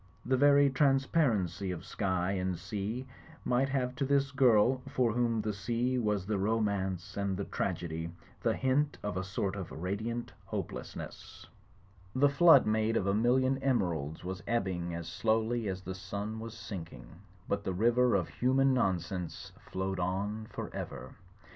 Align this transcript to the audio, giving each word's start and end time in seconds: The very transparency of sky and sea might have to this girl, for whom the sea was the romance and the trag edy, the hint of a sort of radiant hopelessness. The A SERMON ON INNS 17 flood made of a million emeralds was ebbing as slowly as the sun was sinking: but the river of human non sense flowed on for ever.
The 0.25 0.35
very 0.35 0.67
transparency 0.71 1.69
of 1.69 1.85
sky 1.85 2.31
and 2.31 2.57
sea 2.57 3.05
might 3.45 3.69
have 3.69 3.93
to 3.97 4.03
this 4.03 4.31
girl, 4.31 4.81
for 4.89 5.11
whom 5.13 5.41
the 5.41 5.53
sea 5.53 5.99
was 5.99 6.25
the 6.25 6.39
romance 6.39 7.15
and 7.17 7.37
the 7.37 7.43
trag 7.45 7.83
edy, 7.83 8.09
the 8.41 8.55
hint 8.55 8.97
of 9.03 9.15
a 9.15 9.23
sort 9.23 9.55
of 9.55 9.71
radiant 9.71 10.33
hopelessness. 10.47 11.45
The 12.15 12.25
A 12.25 12.29
SERMON 12.31 12.31
ON 12.31 12.31
INNS 12.31 12.37
17 12.37 12.37
flood 12.37 12.65
made 12.65 12.97
of 12.97 13.05
a 13.05 13.13
million 13.13 13.57
emeralds 13.59 14.23
was 14.23 14.41
ebbing 14.47 14.95
as 14.95 15.07
slowly 15.07 15.67
as 15.67 15.83
the 15.83 15.93
sun 15.93 16.39
was 16.39 16.55
sinking: 16.57 17.05
but 17.47 17.63
the 17.63 17.71
river 17.71 18.15
of 18.15 18.27
human 18.27 18.73
non 18.73 18.97
sense 18.97 19.51
flowed 19.69 19.99
on 19.99 20.47
for 20.49 20.73
ever. 20.73 21.13